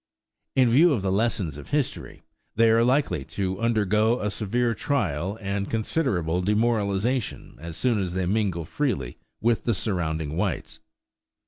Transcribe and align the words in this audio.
In 0.55 0.67
view 0.67 0.93
of 0.93 1.03
the 1.03 1.11
lessons 1.11 1.57
of 1.57 1.69
history, 1.69 2.23
they 2.55 2.71
are 2.71 2.83
likely 2.83 3.23
to 3.37 3.59
undergo 3.59 4.19
a 4.19 4.31
severe 4.31 4.73
trial 4.73 5.37
and 5.39 5.69
considerable 5.69 6.41
demoralization 6.41 7.55
as 7.61 7.77
soon 7.77 7.99
as 8.01 8.15
they 8.15 8.25
mingle 8.25 8.65
freely 8.65 9.19
with 9.41 9.65
the 9.65 9.75
surrounding 9.75 10.35
whites. 10.35 10.79